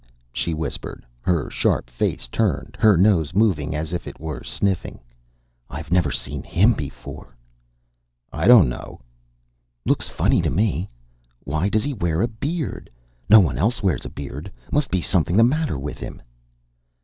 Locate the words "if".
3.93-4.07